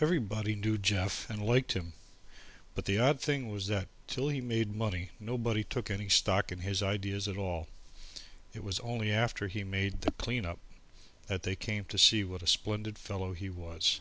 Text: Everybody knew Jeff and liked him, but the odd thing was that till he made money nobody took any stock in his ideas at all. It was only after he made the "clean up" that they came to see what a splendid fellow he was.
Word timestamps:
Everybody 0.00 0.54
knew 0.54 0.78
Jeff 0.78 1.28
and 1.28 1.44
liked 1.44 1.72
him, 1.72 1.92
but 2.76 2.84
the 2.84 3.00
odd 3.00 3.20
thing 3.20 3.48
was 3.50 3.66
that 3.66 3.88
till 4.06 4.28
he 4.28 4.40
made 4.40 4.76
money 4.76 5.10
nobody 5.18 5.64
took 5.64 5.90
any 5.90 6.08
stock 6.08 6.52
in 6.52 6.60
his 6.60 6.84
ideas 6.84 7.26
at 7.26 7.36
all. 7.36 7.66
It 8.54 8.62
was 8.62 8.78
only 8.78 9.10
after 9.10 9.48
he 9.48 9.64
made 9.64 10.02
the 10.02 10.12
"clean 10.12 10.46
up" 10.46 10.60
that 11.26 11.42
they 11.42 11.56
came 11.56 11.84
to 11.86 11.98
see 11.98 12.22
what 12.22 12.44
a 12.44 12.46
splendid 12.46 12.96
fellow 12.96 13.32
he 13.32 13.50
was. 13.50 13.98